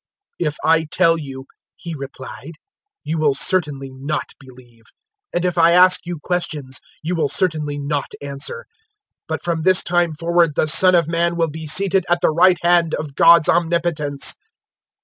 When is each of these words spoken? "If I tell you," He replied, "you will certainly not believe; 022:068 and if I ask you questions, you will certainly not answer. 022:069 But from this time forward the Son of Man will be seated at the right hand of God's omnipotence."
"If 0.39 0.55
I 0.65 0.85
tell 0.85 1.15
you," 1.19 1.45
He 1.75 1.93
replied, 1.93 2.53
"you 3.03 3.19
will 3.19 3.35
certainly 3.35 3.91
not 3.93 4.31
believe; 4.39 4.85
022:068 5.35 5.35
and 5.35 5.45
if 5.45 5.57
I 5.59 5.71
ask 5.73 6.07
you 6.07 6.17
questions, 6.23 6.79
you 7.03 7.13
will 7.13 7.29
certainly 7.29 7.77
not 7.77 8.09
answer. 8.19 8.61
022:069 9.27 9.27
But 9.27 9.43
from 9.43 9.61
this 9.61 9.83
time 9.83 10.13
forward 10.13 10.55
the 10.55 10.65
Son 10.65 10.95
of 10.95 11.07
Man 11.07 11.35
will 11.35 11.51
be 11.51 11.67
seated 11.67 12.07
at 12.09 12.17
the 12.19 12.31
right 12.31 12.57
hand 12.63 12.95
of 12.95 13.13
God's 13.13 13.47
omnipotence." 13.47 14.33